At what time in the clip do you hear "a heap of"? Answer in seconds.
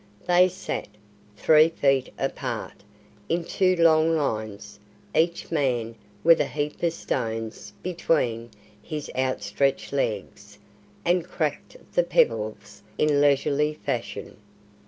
6.41-6.91